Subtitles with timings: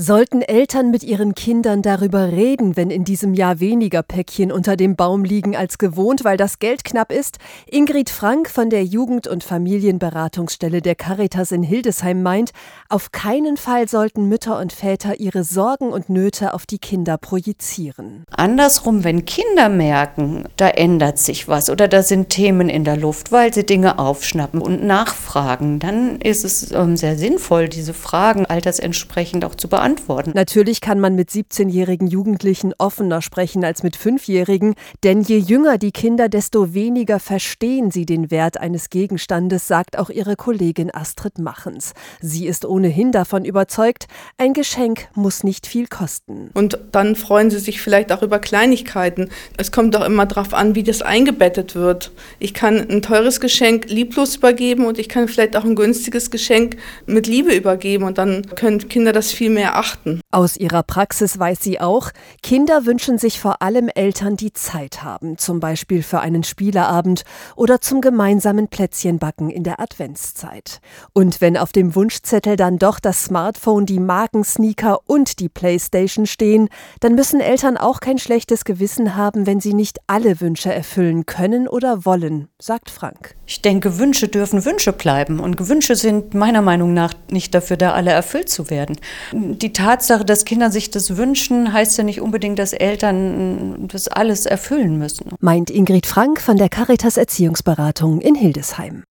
[0.00, 4.94] Sollten Eltern mit ihren Kindern darüber reden, wenn in diesem Jahr weniger Päckchen unter dem
[4.94, 7.38] Baum liegen als gewohnt, weil das Geld knapp ist?
[7.68, 12.52] Ingrid Frank von der Jugend- und Familienberatungsstelle der Caritas in Hildesheim meint,
[12.88, 18.22] auf keinen Fall sollten Mütter und Väter ihre Sorgen und Nöte auf die Kinder projizieren.
[18.30, 23.32] Andersrum, wenn Kinder merken, da ändert sich was oder da sind Themen in der Luft,
[23.32, 29.44] weil sie Dinge aufschnappen und nachfragen, dann ist es ähm, sehr sinnvoll, diese Fragen altersentsprechend
[29.44, 30.32] auch zu beantworten beantworten.
[30.34, 35.92] Natürlich kann man mit 17-jährigen Jugendlichen offener sprechen als mit 5-jährigen, denn je jünger die
[35.92, 41.92] Kinder, desto weniger verstehen sie den Wert eines Gegenstandes, sagt auch ihre Kollegin Astrid Machens.
[42.20, 44.06] Sie ist ohnehin davon überzeugt,
[44.36, 46.50] ein Geschenk muss nicht viel kosten.
[46.54, 49.30] Und dann freuen sie sich vielleicht auch über Kleinigkeiten.
[49.56, 52.12] Es kommt doch immer darauf an, wie das eingebettet wird.
[52.38, 56.76] Ich kann ein teures Geschenk lieblos übergeben und ich kann vielleicht auch ein günstiges Geschenk
[57.06, 60.20] mit Liebe übergeben und dann können Kinder das viel mehr achten.
[60.30, 62.10] Aus ihrer Praxis weiß sie auch,
[62.42, 67.22] Kinder wünschen sich vor allem Eltern, die Zeit haben, zum Beispiel für einen Spieleabend
[67.54, 70.80] oder zum gemeinsamen Plätzchenbacken in der Adventszeit.
[71.12, 76.68] Und wenn auf dem Wunschzettel dann doch das Smartphone, die Markensneaker und die Playstation stehen,
[77.00, 81.68] dann müssen Eltern auch kein schlechtes Gewissen haben, wenn sie nicht alle Wünsche erfüllen können
[81.68, 83.36] oder wollen, sagt Frank.
[83.46, 87.92] Ich denke, Wünsche dürfen Wünsche bleiben und Wünsche sind meiner Meinung nach nicht dafür da,
[87.92, 88.98] alle erfüllt zu werden.
[89.32, 94.08] Die die Tatsache, dass Kinder sich das wünschen, heißt ja nicht unbedingt, dass Eltern das
[94.08, 95.26] alles erfüllen müssen.
[95.40, 99.04] Meint Ingrid Frank von der Caritas Erziehungsberatung in Hildesheim.